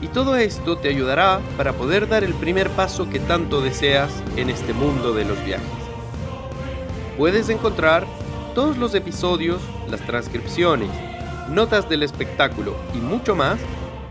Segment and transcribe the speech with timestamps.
[0.00, 4.50] y todo esto te ayudará para poder dar el primer paso que tanto deseas en
[4.50, 5.66] este mundo de los viajes.
[7.16, 8.06] Puedes encontrar
[8.54, 10.90] todos los episodios, las transcripciones,
[11.48, 13.58] notas del espectáculo y mucho más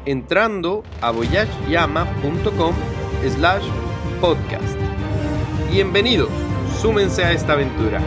[0.06, 2.76] entrando a voyageyama.com
[3.36, 3.66] slash
[4.20, 4.78] podcast.
[5.72, 6.30] Bienvenidos,
[6.82, 8.02] súmense a esta aventura.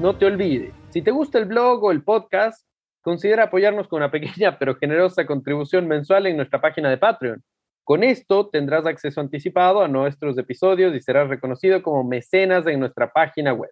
[0.00, 2.66] No te olvides, si te gusta el blog o el podcast,
[3.02, 7.42] considera apoyarnos con una pequeña pero generosa contribución mensual en nuestra página de Patreon.
[7.84, 13.12] Con esto tendrás acceso anticipado a nuestros episodios y serás reconocido como mecenas en nuestra
[13.12, 13.70] página web.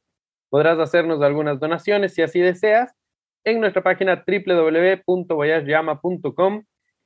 [0.50, 2.92] Podrás hacernos algunas donaciones si así deseas
[3.44, 6.64] en nuestra página www.voyageyama.com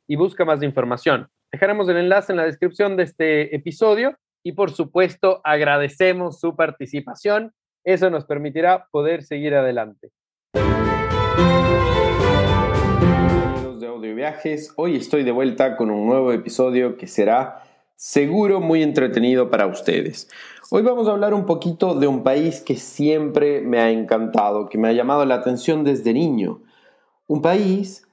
[0.08, 1.28] y busca más información.
[1.52, 7.52] Dejaremos el enlace en la descripción de este episodio y por supuesto agradecemos su participación.
[7.84, 10.11] Eso nos permitirá poder seguir adelante.
[14.05, 17.62] De Viajes, hoy estoy de vuelta con un nuevo episodio que será
[17.97, 20.28] seguro muy entretenido para ustedes.
[20.70, 24.77] Hoy vamos a hablar un poquito de un país que siempre me ha encantado, que
[24.77, 26.61] me ha llamado la atención desde niño.
[27.28, 28.06] Un país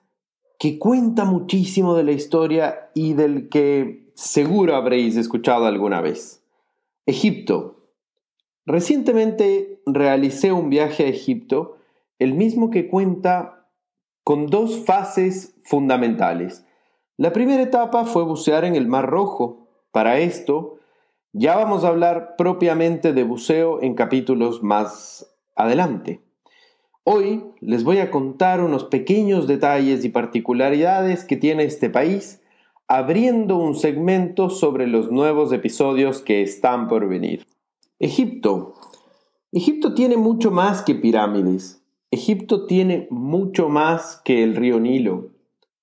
[0.58, 6.42] que cuenta muchísimo de la historia y del que seguro habréis escuchado alguna vez.
[7.06, 7.90] Egipto.
[8.66, 11.76] Recientemente realicé un viaje a Egipto,
[12.18, 13.61] el mismo que cuenta
[14.24, 16.66] con dos fases fundamentales.
[17.18, 19.68] La primera etapa fue bucear en el Mar Rojo.
[19.92, 20.80] Para esto,
[21.34, 26.22] ya vamos a hablar propiamente de buceo en capítulos más adelante.
[27.04, 32.42] Hoy les voy a contar unos pequeños detalles y particularidades que tiene este país,
[32.88, 37.48] abriendo un segmento sobre los nuevos episodios que están por venir.
[37.98, 38.76] Egipto.
[39.52, 41.81] Egipto tiene mucho más que pirámides.
[42.12, 45.30] Egipto tiene mucho más que el río Nilo.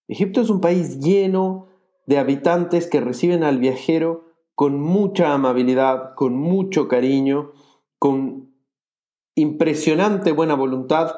[0.08, 1.68] Egipto es un país lleno
[2.06, 7.52] de habitantes que reciben al viajero con mucha amabilidad, con mucho cariño,
[7.98, 8.52] con
[9.34, 11.12] impresionante buena voluntad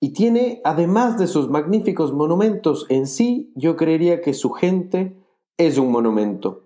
[0.00, 5.16] y tiene, además de sus magníficos monumentos en sí, yo creería que su gente
[5.56, 6.64] es un monumento.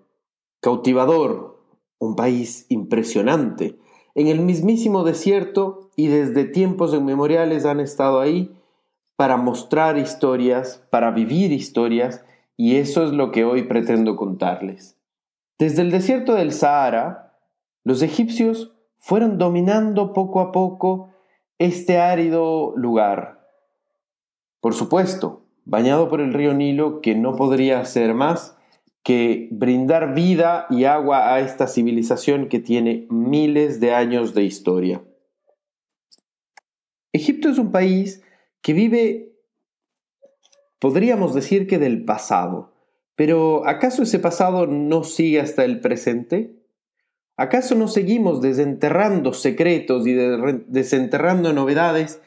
[0.61, 1.63] Cautivador,
[1.99, 3.79] un país impresionante.
[4.15, 8.55] En el mismísimo desierto y desde tiempos inmemoriales han estado ahí
[9.15, 12.25] para mostrar historias, para vivir historias,
[12.57, 14.97] y eso es lo que hoy pretendo contarles.
[15.57, 17.37] Desde el desierto del Sahara,
[17.83, 21.09] los egipcios fueron dominando poco a poco
[21.59, 23.47] este árido lugar.
[24.59, 28.57] Por supuesto, bañado por el río Nilo, que no podría ser más
[29.03, 35.01] que brindar vida y agua a esta civilización que tiene miles de años de historia.
[37.13, 38.23] Egipto es un país
[38.61, 39.33] que vive,
[40.79, 42.73] podríamos decir que del pasado.
[43.15, 46.55] Pero ¿acaso ese pasado no sigue hasta el presente?
[47.37, 52.21] ¿Acaso no seguimos desenterrando secretos y desenterrando novedades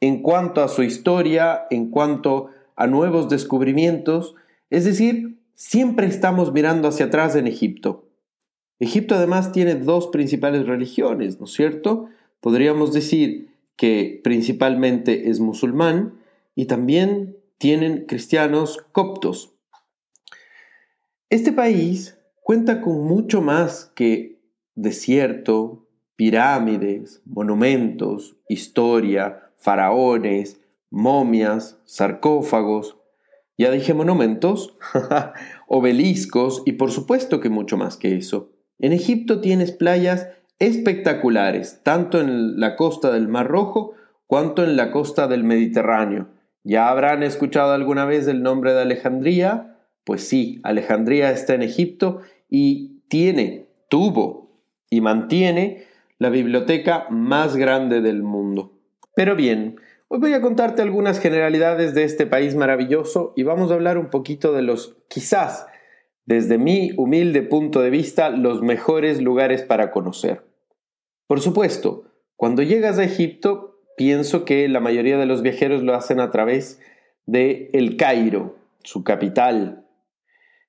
[0.00, 4.34] en cuanto a su historia, en cuanto a nuevos descubrimientos?
[4.70, 8.08] Es decir, siempre estamos mirando hacia atrás en Egipto.
[8.78, 12.08] Egipto además tiene dos principales religiones, ¿no es cierto?
[12.38, 16.20] Podríamos decir que principalmente es musulmán
[16.54, 19.52] y también tienen cristianos coptos.
[21.28, 24.38] Este país cuenta con mucho más que
[24.76, 32.97] desierto, pirámides, monumentos, historia, faraones, momias, sarcófagos,
[33.58, 34.78] ya dije monumentos,
[35.66, 38.52] obeliscos y por supuesto que mucho más que eso.
[38.78, 40.28] En Egipto tienes playas
[40.60, 43.94] espectaculares, tanto en la costa del Mar Rojo
[44.26, 46.28] cuanto en la costa del Mediterráneo.
[46.62, 52.20] Ya habrán escuchado alguna vez el nombre de Alejandría, pues sí, Alejandría está en Egipto
[52.48, 55.84] y tiene, tuvo y mantiene
[56.18, 58.78] la biblioteca más grande del mundo.
[59.14, 59.76] Pero bien,
[60.08, 64.08] hoy voy a contarte algunas generalidades de este país maravilloso y vamos a hablar un
[64.08, 65.66] poquito de los, quizás,
[66.24, 70.44] desde mi humilde punto de vista, los mejores lugares para conocer.
[71.26, 72.04] Por supuesto,
[72.36, 76.80] cuando llegas a Egipto, pienso que la mayoría de los viajeros lo hacen a través
[77.26, 79.84] de El Cairo, su capital,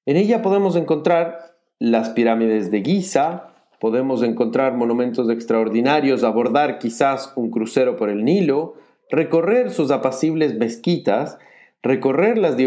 [0.06, 7.52] En ella podemos encontrar las pirámides de Giza, podemos encontrar monumentos extraordinarios, abordar quizás un
[7.52, 8.74] crucero por el Nilo,
[9.10, 11.38] recorrer sus apacibles mezquitas,
[11.82, 12.58] recorrer las,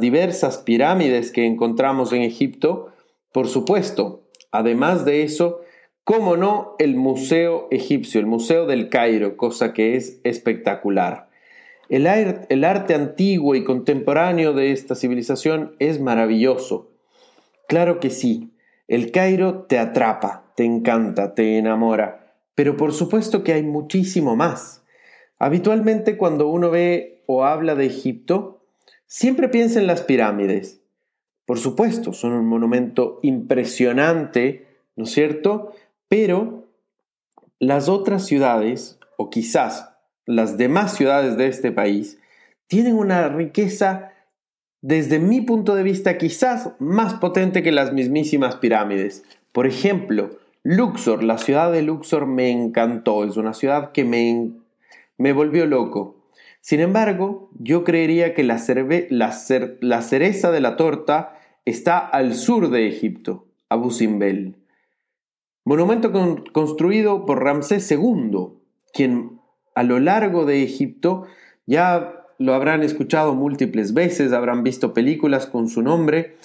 [0.00, 2.88] diversas pirámides que encontramos en Egipto,
[3.32, 5.60] por supuesto, además de eso,
[6.04, 11.28] cómo no, el Museo Egipcio, el Museo del Cairo, cosa que es espectacular.
[11.88, 12.06] El,
[12.48, 16.90] el arte antiguo y contemporáneo de esta civilización es maravilloso.
[17.66, 18.52] Claro que sí,
[18.88, 24.82] el Cairo te atrapa, te encanta, te enamora, pero por supuesto que hay muchísimo más.
[25.38, 28.64] Habitualmente cuando uno ve o habla de Egipto,
[29.06, 30.80] siempre piensa en las pirámides.
[31.46, 35.72] Por supuesto, son un monumento impresionante, ¿no es cierto?
[36.08, 36.68] Pero
[37.58, 39.90] las otras ciudades, o quizás
[40.26, 42.18] las demás ciudades de este país,
[42.66, 44.12] tienen una riqueza,
[44.82, 49.24] desde mi punto de vista, quizás más potente que las mismísimas pirámides.
[49.52, 50.30] Por ejemplo,
[50.62, 54.50] Luxor, la ciudad de Luxor me encantó, es una ciudad que me
[55.18, 56.18] me volvió loco.
[56.60, 63.46] Sin embargo, yo creería que la, cereza de la torta está al sur de Egipto,
[63.68, 64.56] Abu Simbel.
[65.64, 66.12] Monumento
[66.52, 68.48] construido por Ramsés II,
[68.92, 69.38] quien
[69.74, 71.26] a lo largo de Egipto
[71.66, 76.36] ya lo habrán escuchado múltiples veces, habrán visto películas con su nombre,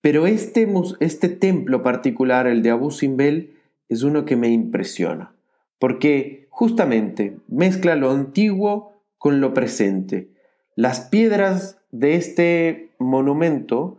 [0.00, 0.66] pero este,
[1.00, 3.54] este templo particular, el de Abu Simbel,
[3.88, 5.34] es uno que me impresiona,
[5.78, 10.28] porque justamente mezcla lo antiguo con lo presente.
[10.76, 13.98] Las piedras de este monumento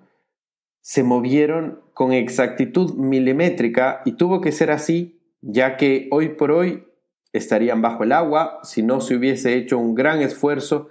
[0.80, 6.86] se movieron con exactitud milimétrica y tuvo que ser así, ya que hoy por hoy
[7.34, 10.90] estarían bajo el agua si no se hubiese hecho un gran esfuerzo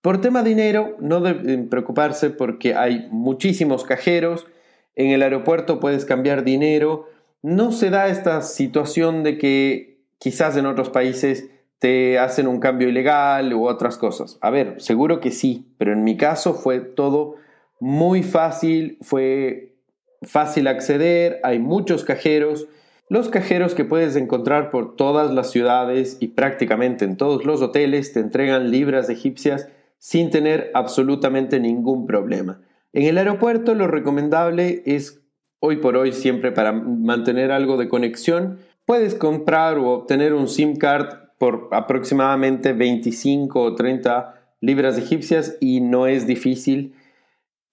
[0.00, 4.46] Por tema dinero, no deben preocuparse porque hay muchísimos cajeros.
[4.94, 7.08] En el aeropuerto puedes cambiar dinero.
[7.42, 9.89] No se da esta situación de que
[10.20, 11.50] quizás en otros países
[11.80, 14.38] te hacen un cambio ilegal u otras cosas.
[14.42, 17.36] A ver, seguro que sí, pero en mi caso fue todo
[17.80, 19.74] muy fácil, fue
[20.22, 22.68] fácil acceder, hay muchos cajeros.
[23.08, 28.12] Los cajeros que puedes encontrar por todas las ciudades y prácticamente en todos los hoteles
[28.12, 29.68] te entregan libras egipcias
[29.98, 32.60] sin tener absolutamente ningún problema.
[32.92, 35.22] En el aeropuerto lo recomendable es
[35.60, 38.58] hoy por hoy siempre para mantener algo de conexión
[38.90, 45.80] Puedes comprar o obtener un SIM card por aproximadamente 25 o 30 libras egipcias y
[45.80, 46.96] no es difícil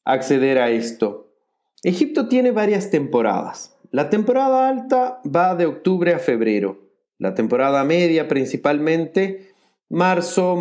[0.06, 1.34] acceder a esto.
[1.82, 3.76] Egipto tiene varias temporadas.
[3.90, 6.88] La temporada alta va de octubre a febrero.
[7.18, 9.56] La temporada media principalmente
[9.90, 10.56] marzo,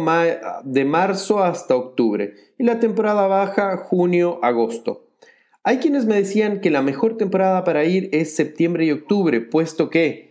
[0.64, 2.32] de marzo hasta octubre.
[2.56, 5.06] Y la temporada baja junio, agosto.
[5.64, 9.90] Hay quienes me decían que la mejor temporada para ir es septiembre y octubre, puesto
[9.90, 10.25] que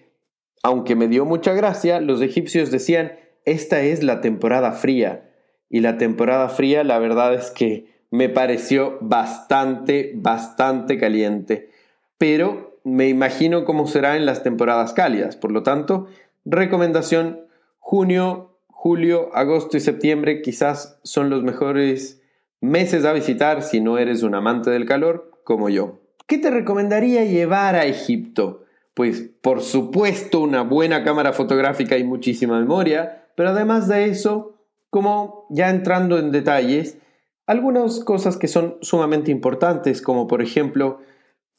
[0.66, 3.12] aunque me dio mucha gracia, los egipcios decían,
[3.44, 5.30] esta es la temporada fría.
[5.70, 11.70] Y la temporada fría, la verdad es que me pareció bastante, bastante caliente.
[12.18, 15.36] Pero me imagino cómo será en las temporadas cálidas.
[15.36, 16.08] Por lo tanto,
[16.46, 17.42] recomendación,
[17.78, 22.24] junio, julio, agosto y septiembre quizás son los mejores
[22.60, 26.00] meses a visitar si no eres un amante del calor como yo.
[26.26, 28.65] ¿Qué te recomendaría llevar a Egipto?
[28.96, 34.56] Pues por supuesto una buena cámara fotográfica y muchísima memoria, pero además de eso,
[34.90, 36.98] como ya entrando en detalles,
[37.46, 41.00] algunas cosas que son sumamente importantes, como por ejemplo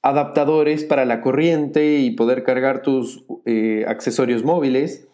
[0.02, 5.06] adaptadores para la corriente y poder cargar tus eh, accesorios móviles,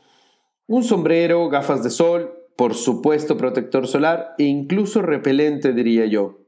[0.68, 6.38] un sombrero, gafas de sol, por supuesto protector solar e incluso repelente diría yo.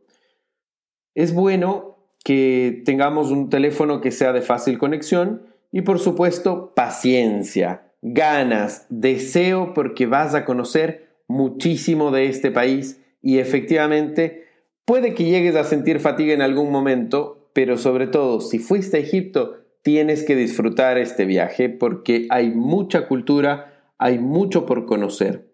[1.17, 7.83] Es bueno que tengamos un teléfono que sea de fácil conexión y por supuesto paciencia.
[8.01, 14.45] ganas, deseo porque vas a conocer muchísimo de este país y efectivamente
[14.85, 19.01] puede que llegues a sentir fatiga en algún momento, pero sobre todo si fuiste a
[19.01, 25.49] Egipto tienes que disfrutar este viaje porque hay mucha cultura, hay mucho por conocer.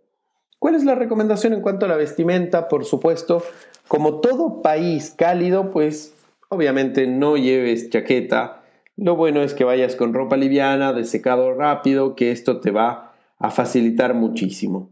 [0.59, 2.69] ¿Cuál es la recomendación en cuanto a la vestimenta?
[2.69, 3.43] Por supuesto,
[3.89, 6.13] como todo país cálido, pues
[6.51, 8.60] obviamente no lleves chaqueta.
[9.01, 13.15] Lo bueno es que vayas con ropa liviana, de secado rápido, que esto te va
[13.39, 14.91] a facilitar muchísimo.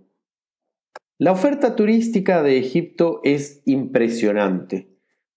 [1.19, 4.89] La oferta turística de Egipto es impresionante.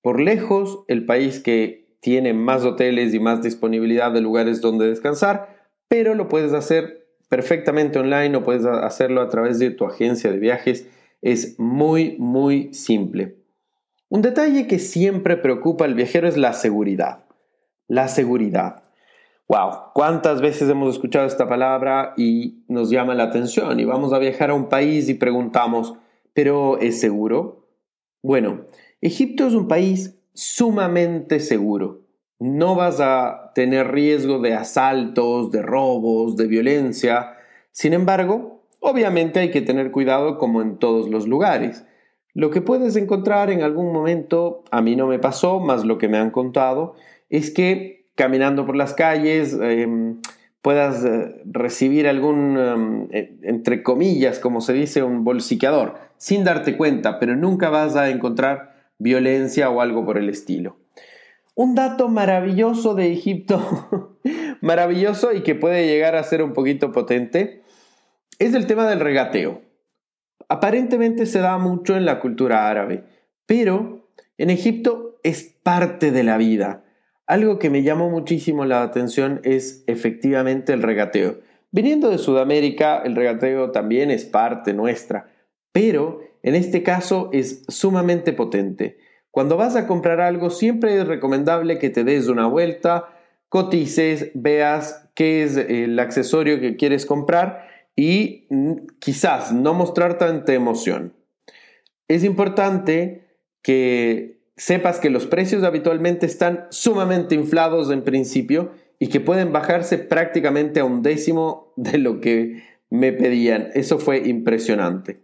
[0.01, 5.69] Por lejos, el país que tiene más hoteles y más disponibilidad de lugares donde descansar,
[5.89, 10.39] pero lo puedes hacer perfectamente online o puedes hacerlo a través de tu agencia de
[10.39, 10.87] viajes.
[11.21, 13.35] Es muy, muy simple.
[14.07, 17.25] Un detalle que siempre preocupa al viajero es la seguridad.
[17.91, 18.83] La seguridad.
[19.49, 23.81] Wow, ¿cuántas veces hemos escuchado esta palabra y nos llama la atención?
[23.81, 25.95] Y vamos a viajar a un país y preguntamos,
[26.33, 27.67] ¿pero es seguro?
[28.23, 28.61] Bueno,
[29.01, 32.03] Egipto es un país sumamente seguro.
[32.39, 37.33] No vas a tener riesgo de asaltos, de robos, de violencia.
[37.71, 41.83] Sin embargo, obviamente hay que tener cuidado como en todos los lugares.
[42.33, 46.07] Lo que puedes encontrar en algún momento, a mí no me pasó, más lo que
[46.07, 46.95] me han contado,
[47.31, 50.21] es que caminando por las calles em,
[50.61, 56.77] puedas eh, recibir algún, em, e, entre comillas, como se dice, un bolsiqueador, sin darte
[56.77, 60.77] cuenta, pero nunca vas a encontrar violencia o algo por el estilo.
[61.55, 63.89] Un dato maravilloso de Egipto,
[64.61, 67.63] maravilloso y que puede llegar a ser un poquito potente,
[68.39, 69.61] es el tema del regateo.
[70.47, 73.05] Aparentemente se da mucho en la cultura árabe,
[73.45, 76.83] pero en Egipto es parte de la vida.
[77.31, 81.39] Algo que me llamó muchísimo la atención es efectivamente el regateo.
[81.71, 85.31] Viniendo de Sudamérica, el regateo también es parte nuestra,
[85.71, 88.97] pero en este caso es sumamente potente.
[89.31, 93.07] Cuando vas a comprar algo, siempre es recomendable que te des una vuelta,
[93.47, 98.49] cotices, veas qué es el accesorio que quieres comprar y
[98.99, 101.13] quizás no mostrar tanta emoción.
[102.09, 103.23] Es importante
[103.61, 109.97] que sepas que los precios habitualmente están sumamente inflados en principio y que pueden bajarse
[109.97, 113.71] prácticamente a un décimo de lo que me pedían.
[113.73, 115.23] Eso fue impresionante.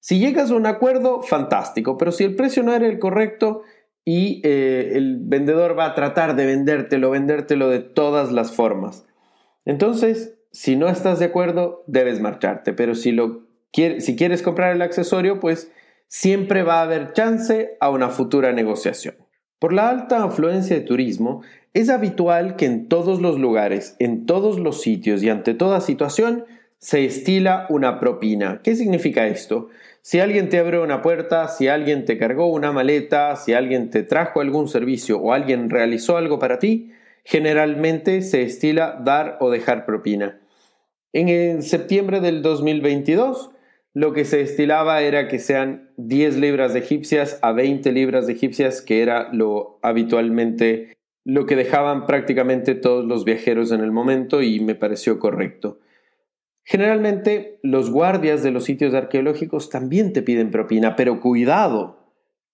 [0.00, 3.64] Si llegas a un acuerdo, fantástico, pero si el precio no era el correcto
[4.02, 9.04] y eh, el vendedor va a tratar de vendértelo, vendértelo de todas las formas.
[9.66, 13.42] Entonces, si no estás de acuerdo, debes marcharte, pero si, lo
[13.74, 15.70] si quieres comprar el accesorio, pues
[16.16, 19.16] siempre va a haber chance a una futura negociación.
[19.58, 21.42] Por la alta afluencia de turismo,
[21.72, 26.44] es habitual que en todos los lugares, en todos los sitios y ante toda situación
[26.78, 28.60] se estila una propina.
[28.62, 29.70] ¿Qué significa esto?
[30.02, 34.04] Si alguien te abrió una puerta, si alguien te cargó una maleta, si alguien te
[34.04, 36.92] trajo algún servicio o alguien realizó algo para ti,
[37.24, 40.38] generalmente se estila dar o dejar propina.
[41.12, 43.50] En septiembre del 2022,
[43.94, 48.32] lo que se estilaba era que sean 10 libras de egipcias a 20 libras de
[48.32, 50.92] egipcias, que era lo habitualmente
[51.24, 55.78] lo que dejaban prácticamente todos los viajeros en el momento y me pareció correcto.
[56.64, 62.04] Generalmente los guardias de los sitios arqueológicos también te piden propina, pero cuidado,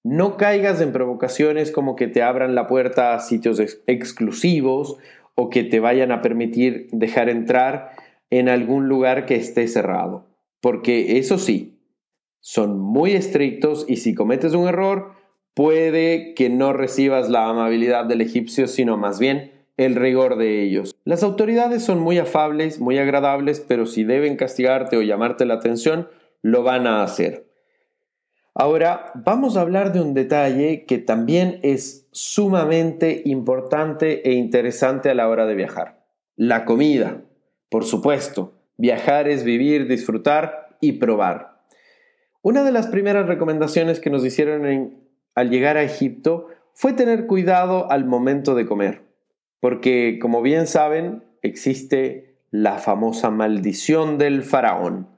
[0.04, 4.98] no caigas en provocaciones como que te abran la puerta a sitios exclusivos
[5.34, 7.92] o que te vayan a permitir dejar entrar
[8.30, 10.29] en algún lugar que esté cerrado.
[10.60, 11.80] Porque eso sí,
[12.40, 15.12] son muy estrictos y si cometes un error,
[15.54, 20.94] puede que no recibas la amabilidad del egipcio, sino más bien el rigor de ellos.
[21.04, 26.08] Las autoridades son muy afables, muy agradables, pero si deben castigarte o llamarte la atención,
[26.42, 27.50] lo van a hacer.
[28.54, 35.14] Ahora vamos a hablar de un detalle que también es sumamente importante e interesante a
[35.14, 36.04] la hora de viajar.
[36.36, 37.22] La comida.
[37.70, 41.60] Por supuesto, viajar es vivir, disfrutar y probar.
[42.40, 44.96] Una de las primeras recomendaciones que nos hicieron
[45.34, 49.02] al llegar a Egipto fue tener cuidado al momento de comer,
[49.60, 55.08] porque como bien saben, existe la famosa maldición del faraón.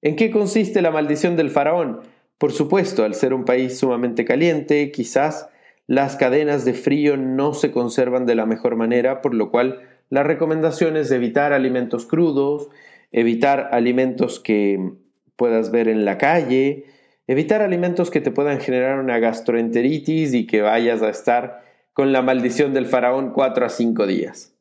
[0.00, 2.00] ¿En qué consiste la maldición del faraón?
[2.38, 5.50] Por supuesto, al ser un país sumamente caliente, quizás
[5.86, 10.22] las cadenas de frío no se conservan de la mejor manera, por lo cual la
[10.22, 12.70] recomendación es evitar alimentos crudos,
[13.12, 14.92] evitar alimentos que
[15.36, 16.84] puedas ver en la calle,
[17.26, 22.22] evitar alimentos que te puedan generar una gastroenteritis y que vayas a estar con la
[22.22, 24.54] maldición del faraón 4 a 5 días.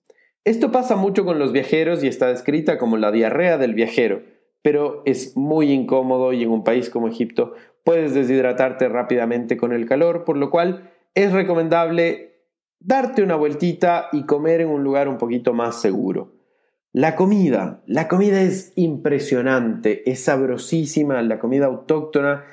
[0.46, 4.24] Esto pasa mucho con los viajeros y está descrita como la diarrea del viajero,
[4.62, 7.54] pero es muy incómodo y en un país como Egipto
[7.84, 12.44] puedes deshidratarte rápidamente con el calor, por lo cual es recomendable
[12.80, 16.39] darte una vueltita y comer en un lugar un poquito más seguro.
[16.92, 22.46] La comida, la comida es impresionante, es sabrosísima, la comida autóctona.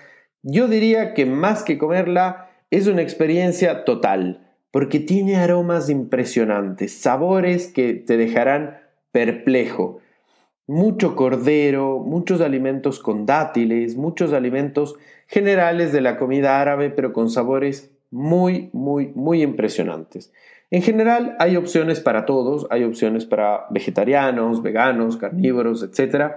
[0.43, 7.69] Yo diría que más que comerla es una experiencia total porque tiene aromas impresionantes, sabores
[7.69, 8.79] que te dejarán
[9.11, 10.01] perplejo.
[10.67, 14.97] Mucho cordero, muchos alimentos con dátiles, muchos alimentos
[15.29, 20.31] generales de la comida árabe, pero con sabores muy, muy, muy impresionantes.
[20.71, 26.33] En general hay opciones para todos, hay opciones para vegetarianos, veganos, carnívoros, etc.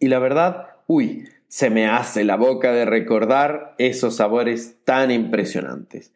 [0.00, 6.14] Y la verdad, uy, se me hace la boca de recordar esos sabores tan impresionantes.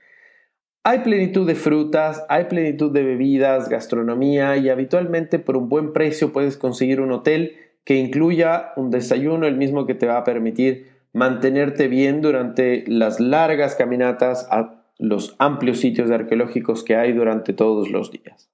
[0.84, 6.32] Hay plenitud de frutas, hay plenitud de bebidas, gastronomía y habitualmente por un buen precio
[6.32, 10.88] puedes conseguir un hotel que incluya un desayuno, el mismo que te va a permitir
[11.12, 17.90] mantenerte bien durante las largas caminatas a los amplios sitios arqueológicos que hay durante todos
[17.90, 18.50] los días.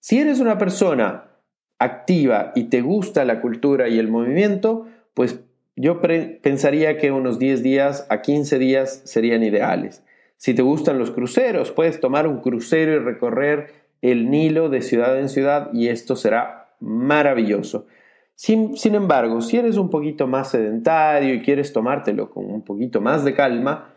[0.00, 1.30] Si eres una persona
[1.78, 5.40] activa y te gusta la cultura y el movimiento, pues
[5.76, 10.02] yo pensaría que unos 10 días a 15 días serían ideales.
[10.36, 13.72] Si te gustan los cruceros, puedes tomar un crucero y recorrer
[14.02, 17.86] el Nilo de ciudad en ciudad y esto será maravilloso.
[18.34, 23.00] Sin, sin, embargo, si eres un poquito más sedentario y quieres tomártelo con un poquito
[23.00, 23.93] más de calma,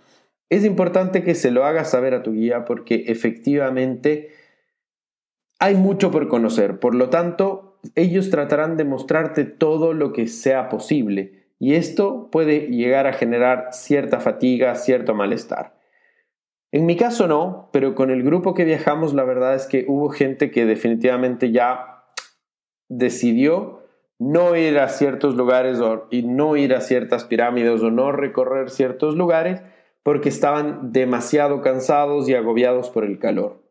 [0.50, 4.30] es importante que se lo hagas saber a tu guía porque efectivamente
[5.60, 6.80] hay mucho por conocer.
[6.80, 12.68] Por lo tanto, ellos tratarán de mostrarte todo lo que sea posible y esto puede
[12.68, 15.75] llegar a generar cierta fatiga, cierto malestar.
[16.72, 20.10] En mi caso no, pero con el grupo que viajamos la verdad es que hubo
[20.10, 22.06] gente que definitivamente ya
[22.89, 23.83] decidió
[24.20, 25.79] no ir a ciertos lugares
[26.10, 29.62] y no ir a ciertas pirámides o no recorrer ciertos lugares
[30.07, 33.61] porque estaban demasiado cansados y agobiados por el calor.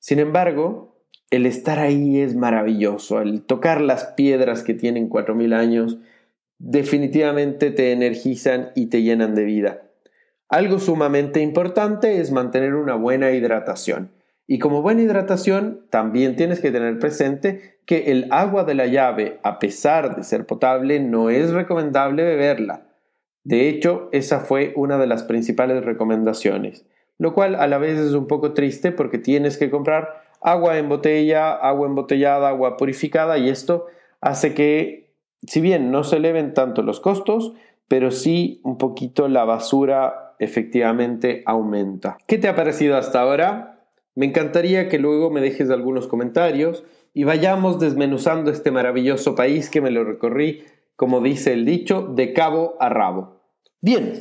[0.00, 0.96] Sin embargo,
[1.30, 5.98] el estar ahí es maravilloso, el tocar las piedras que tienen 4.000 años
[6.58, 9.82] definitivamente te energizan y te llenan de vida.
[10.48, 14.10] Algo sumamente importante es mantener una buena hidratación.
[14.48, 19.38] Y como buena hidratación, también tienes que tener presente que el agua de la llave,
[19.44, 22.91] a pesar de ser potable, no es recomendable beberla.
[23.44, 26.86] De hecho, esa fue una de las principales recomendaciones,
[27.18, 30.88] lo cual a la vez es un poco triste porque tienes que comprar agua en
[30.88, 33.86] botella, agua embotellada, agua purificada y esto
[34.20, 35.12] hace que,
[35.46, 37.52] si bien no se eleven tanto los costos,
[37.88, 42.18] pero sí un poquito la basura efectivamente aumenta.
[42.26, 43.86] ¿Qué te ha parecido hasta ahora?
[44.14, 49.80] Me encantaría que luego me dejes algunos comentarios y vayamos desmenuzando este maravilloso país que
[49.80, 50.64] me lo recorrí,
[50.96, 53.31] como dice el dicho, de cabo a rabo.
[53.84, 54.20] Bien,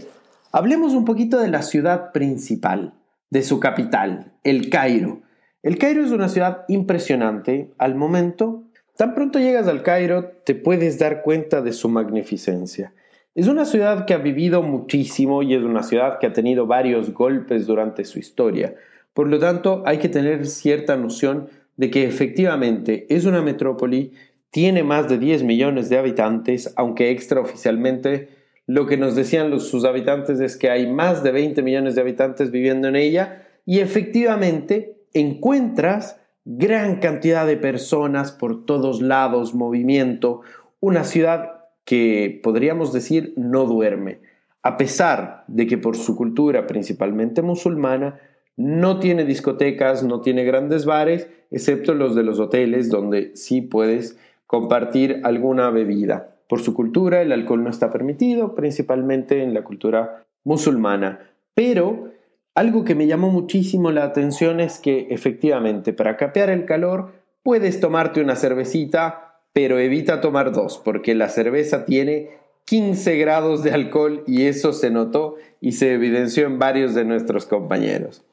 [0.52, 2.95] hablemos un poquito de la ciudad principal,
[3.30, 5.21] de su capital, el Cairo.
[5.62, 7.69] El Cairo es una ciudad impresionante.
[7.78, 8.63] Al momento,
[8.97, 12.91] tan pronto llegas al Cairo, te puedes dar cuenta de su magnificencia.
[13.36, 17.13] Es una ciudad que ha vivido muchísimo y es una ciudad que ha tenido varios
[17.13, 18.74] golpes durante su historia.
[19.13, 24.13] Por lo tanto, hay que tener cierta noción de que efectivamente es una metrópoli,
[24.50, 28.40] tiene más de 10 millones de habitantes, aunque extraoficialmente
[28.74, 32.52] lo que nos decían sus habitantes es que hay más de 20 millones de habitantes
[32.52, 40.40] viviendo en ella y efectivamente encuentras gran cantidad de personas por todos lados, movimiento,
[40.80, 44.22] una ciudad que podríamos decir no duerme,
[44.64, 48.22] a pesar de que por su cultura principalmente musulmana
[48.56, 54.18] no tiene discotecas, no tiene grandes bares, excepto los de los hoteles donde sí puedes
[54.48, 56.31] compartir alguna bebida.
[56.52, 61.32] Por su cultura el alcohol no está permitido, principalmente en la cultura musulmana.
[61.54, 62.12] Pero
[62.56, 67.80] algo que me llamó muchísimo la atención es que efectivamente para capear el calor puedes
[67.80, 72.32] tomarte una cervecita pero evita tomar dos porque la cerveza tiene
[72.66, 77.46] 15 grados de alcohol y eso se notó y se evidenció en varios de nuestros
[77.46, 78.26] compañeros.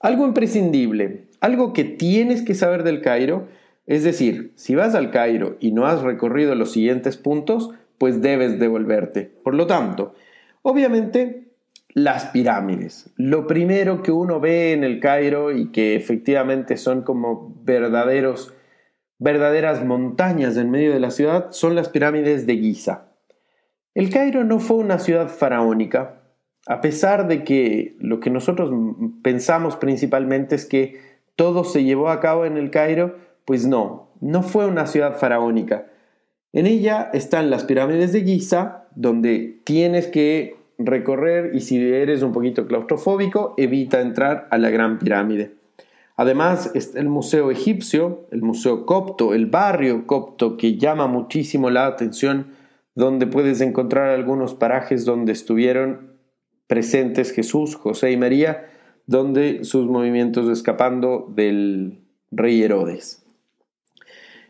[0.00, 3.46] Algo imprescindible, algo que tienes que saber del Cairo,
[3.86, 8.58] es decir, si vas al Cairo y no has recorrido los siguientes puntos, pues debes
[8.58, 9.30] devolverte.
[9.42, 10.14] Por lo tanto,
[10.62, 11.52] obviamente
[11.94, 13.10] las pirámides.
[13.16, 18.54] Lo primero que uno ve en el Cairo y que efectivamente son como verdaderos
[19.18, 23.12] verdaderas montañas en medio de la ciudad son las pirámides de Giza.
[23.94, 26.22] El Cairo no fue una ciudad faraónica,
[26.66, 28.72] a pesar de que lo que nosotros
[29.22, 31.00] pensamos principalmente es que
[31.36, 35.86] todo se llevó a cabo en el Cairo Pues no, no fue una ciudad faraónica.
[36.52, 42.32] En ella están las pirámides de Giza, donde tienes que recorrer y si eres un
[42.32, 45.54] poquito claustrofóbico, evita entrar a la Gran Pirámide.
[46.16, 51.86] Además está el Museo Egipcio, el Museo Copto, el barrio Copto que llama muchísimo la
[51.86, 52.52] atención,
[52.94, 56.14] donde puedes encontrar algunos parajes donde estuvieron
[56.68, 58.70] presentes Jesús, José y María,
[59.06, 63.23] donde sus movimientos escapando del rey Herodes.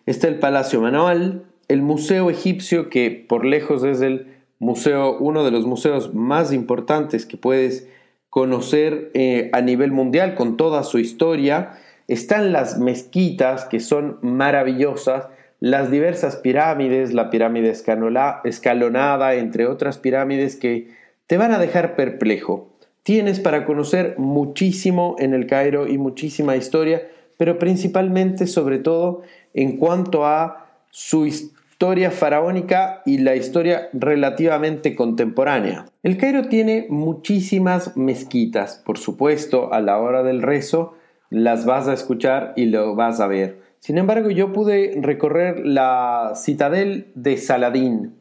[0.06, 4.26] Está el Palacio Manual, el Museo Egipcio, que por lejos es el
[4.58, 7.88] museo, uno de los museos más importantes que puedes
[8.28, 11.78] conocer eh, a nivel mundial con toda su historia.
[12.06, 15.28] Están las mezquitas que son maravillosas,
[15.60, 20.88] las diversas pirámides, la pirámide escalonada, entre otras pirámides que
[21.26, 22.68] te van a dejar perplejo.
[23.02, 29.22] Tienes para conocer muchísimo en el Cairo y muchísima historia, pero principalmente, sobre todo,
[29.54, 35.86] en cuanto a su historia faraónica y la historia relativamente contemporánea.
[36.02, 40.94] El Cairo tiene muchísimas mezquitas, por supuesto, a la hora del rezo
[41.30, 43.60] las vas a escuchar y lo vas a ver.
[43.80, 48.14] Sin embargo, yo pude recorrer la citadel de Saladín.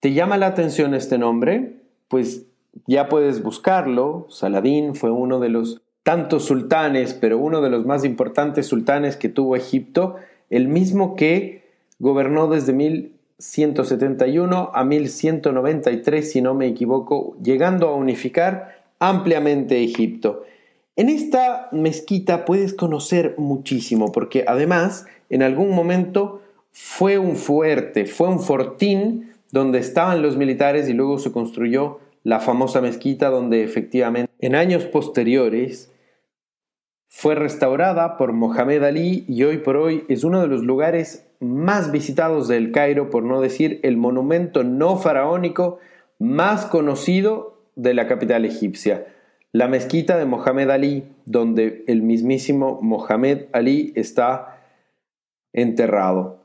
[0.00, 1.76] ¿Te llama la atención este nombre?
[2.08, 2.46] Pues
[2.86, 4.26] ya puedes buscarlo.
[4.30, 9.28] Saladín fue uno de los tantos sultanes, pero uno de los más importantes sultanes que
[9.28, 10.16] tuvo Egipto,
[10.50, 11.62] el mismo que
[11.98, 20.44] gobernó desde 1171 a 1193, si no me equivoco, llegando a unificar ampliamente Egipto.
[20.96, 28.28] En esta mezquita puedes conocer muchísimo, porque además en algún momento fue un fuerte, fue
[28.28, 34.30] un fortín donde estaban los militares y luego se construyó la famosa mezquita donde efectivamente
[34.40, 35.90] en años posteriores
[37.12, 41.90] fue restaurada por Mohamed Ali y hoy por hoy es uno de los lugares más
[41.90, 45.80] visitados del Cairo, por no decir el monumento no faraónico
[46.20, 49.08] más conocido de la capital egipcia,
[49.52, 54.60] la mezquita de Mohamed Ali, donde el mismísimo Mohamed Ali está
[55.52, 56.44] enterrado.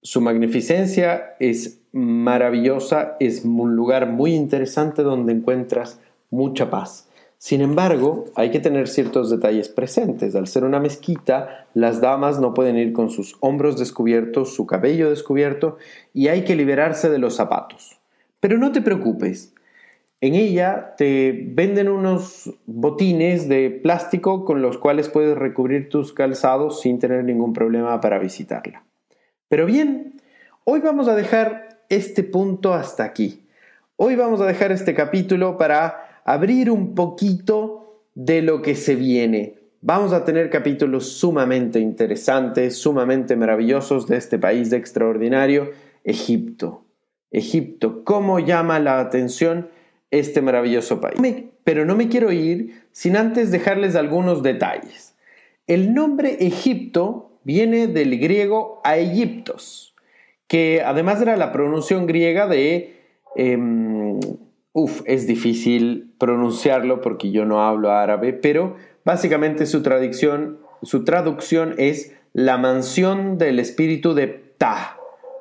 [0.00, 7.07] Su magnificencia es maravillosa, es un lugar muy interesante donde encuentras mucha paz.
[7.38, 10.34] Sin embargo, hay que tener ciertos detalles presentes.
[10.34, 15.08] Al ser una mezquita, las damas no pueden ir con sus hombros descubiertos, su cabello
[15.08, 15.78] descubierto
[16.12, 18.00] y hay que liberarse de los zapatos.
[18.40, 19.54] Pero no te preocupes.
[20.20, 26.80] En ella te venden unos botines de plástico con los cuales puedes recubrir tus calzados
[26.80, 28.82] sin tener ningún problema para visitarla.
[29.48, 30.20] Pero bien,
[30.64, 33.46] hoy vamos a dejar este punto hasta aquí.
[33.94, 39.54] Hoy vamos a dejar este capítulo para abrir un poquito de lo que se viene.
[39.80, 45.70] Vamos a tener capítulos sumamente interesantes, sumamente maravillosos de este país de extraordinario,
[46.02, 46.84] Egipto.
[47.30, 49.68] Egipto, ¿cómo llama la atención
[50.10, 51.20] este maravilloso país?
[51.62, 55.14] Pero no me quiero ir sin antes dejarles algunos detalles.
[55.66, 58.96] El nombre Egipto viene del griego a
[60.48, 62.96] que además era la pronunciación griega de
[63.36, 64.18] em,
[64.80, 71.74] Uf, es difícil pronunciarlo porque yo no hablo árabe, pero básicamente su traducción, su traducción
[71.78, 74.96] es la mansión del espíritu de Ta.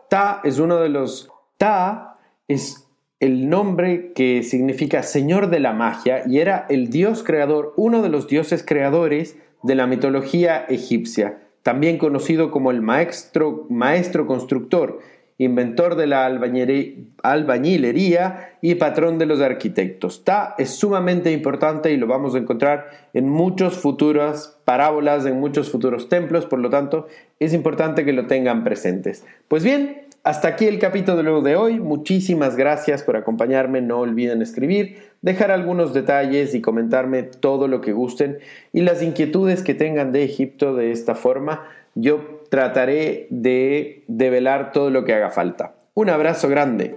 [0.10, 1.30] Ta es uno de los...
[1.60, 2.88] Ta es
[3.20, 8.10] el nombre que significa Señor de la Magia y era el dios creador, uno de
[8.10, 14.98] los dioses creadores de la mitología egipcia, también conocido como el maestro, maestro constructor
[15.38, 16.26] inventor de la
[17.24, 20.24] albañilería y patrón de los arquitectos.
[20.24, 25.72] Ta es sumamente importante y lo vamos a encontrar en muchas futuras parábolas, en muchos
[25.72, 27.08] futuros templos, por lo tanto
[27.40, 29.26] es importante que lo tengan presentes.
[29.48, 31.80] Pues bien, hasta aquí el capítulo de hoy.
[31.80, 33.80] Muchísimas gracias por acompañarme.
[33.82, 38.40] No olviden escribir, dejar algunos detalles y comentarme todo lo que gusten
[38.74, 41.64] y las inquietudes que tengan de Egipto de esta forma.
[41.96, 45.76] Yo trataré de develar todo lo que haga falta.
[45.94, 46.96] Un abrazo grande.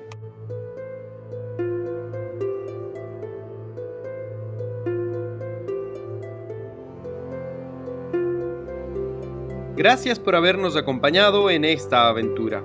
[9.77, 12.63] Gracias por habernos acompañado en esta aventura.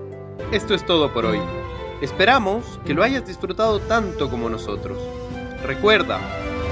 [0.51, 1.39] Esto es todo por hoy.
[2.01, 4.97] Esperamos que lo hayas disfrutado tanto como nosotros.
[5.63, 6.19] Recuerda,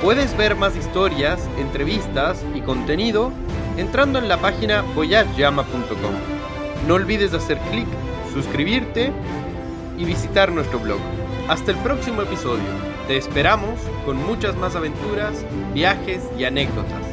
[0.02, 3.32] puedes ver más historias, entrevistas y contenido
[3.78, 6.14] entrando en la página voyageyama.com.
[6.88, 7.88] No olvides hacer clic,
[8.34, 9.12] suscribirte
[9.98, 11.00] y visitar nuestro blog.
[11.48, 12.64] Hasta el próximo episodio.
[13.08, 17.13] Te esperamos con muchas más aventuras, viajes y anécdotas.